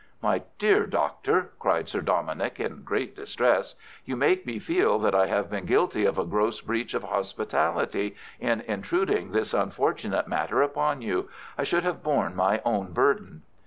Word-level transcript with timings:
"My 0.19 0.41
dear 0.57 0.87
doctor," 0.87 1.51
cried 1.59 1.87
Sir 1.87 2.01
Dominick 2.01 2.59
in 2.59 2.81
great 2.81 3.15
distress, 3.15 3.75
"you 4.03 4.15
make 4.15 4.47
me 4.47 4.57
feel 4.57 4.97
that 4.97 5.13
I 5.13 5.27
have 5.27 5.51
been 5.51 5.65
guilty 5.67 6.05
of 6.05 6.17
a 6.17 6.25
gross 6.25 6.59
breach 6.59 6.95
of 6.95 7.03
hospitality 7.03 8.15
in 8.39 8.61
intruding 8.61 9.31
this 9.31 9.53
unfortunate 9.53 10.27
matter 10.27 10.63
upon 10.63 11.03
you. 11.03 11.29
I 11.55 11.65
should 11.65 11.83
have 11.83 12.01
borne 12.01 12.35
my 12.35 12.63
own 12.65 12.93
burden." 12.93 13.43